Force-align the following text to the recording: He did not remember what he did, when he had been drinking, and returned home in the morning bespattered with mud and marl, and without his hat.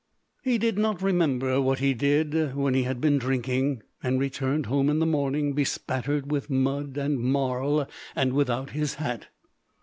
He 0.43 0.57
did 0.57 0.79
not 0.79 1.03
remember 1.03 1.61
what 1.61 1.77
he 1.77 1.93
did, 1.93 2.55
when 2.55 2.73
he 2.73 2.81
had 2.81 2.99
been 2.99 3.19
drinking, 3.19 3.83
and 4.01 4.19
returned 4.19 4.65
home 4.65 4.89
in 4.89 4.97
the 4.97 5.05
morning 5.05 5.53
bespattered 5.53 6.31
with 6.31 6.49
mud 6.49 6.97
and 6.97 7.19
marl, 7.19 7.87
and 8.15 8.33
without 8.33 8.71
his 8.71 8.95
hat. 8.95 9.27